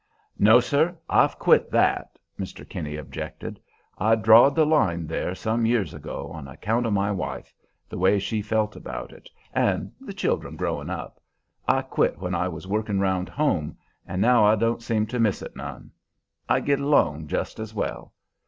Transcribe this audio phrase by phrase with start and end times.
[0.39, 0.97] "No, sir!
[1.07, 2.67] I've quit that," Mr.
[2.67, 3.59] Kinney objected.
[3.99, 7.53] "I drawed the line there some years ago, on account of my wife,
[7.87, 11.21] the way she felt about it, and the children growin' up.
[11.67, 13.77] I quit when I was workin' round home,
[14.07, 15.91] and now I don't seem to miss it none.
[16.49, 18.11] I git along jest as well.